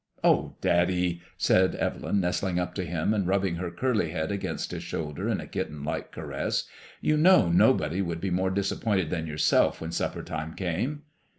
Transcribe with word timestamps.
"Oh, 0.23 0.55
daddy!" 0.61 1.21
said 1.37 1.75
Evelyn, 1.75 2.19
nestling 2.19 2.57
up 2.57 2.73
to 2.73 2.83
him, 2.85 3.13
and 3.13 3.27
rubbing 3.27 3.57
her 3.57 3.69
curly 3.69 4.09
head 4.09 4.31
against 4.31 4.71
his 4.71 4.81
shoulder 4.81 5.29
in 5.29 5.39
a 5.39 5.45
kitten 5.45 5.83
like 5.83 6.11
caress." 6.11 6.63
You 7.01 7.17
know 7.17 7.49
nobody 7.49 8.01
would 8.01 8.19
be 8.19 8.31
more 8.31 8.49
disappointed 8.49 9.11
than 9.11 9.27
yourself 9.27 9.79
when 9.79 9.91
supper 9.91 10.23
time 10.23 10.55
came." 10.55 11.03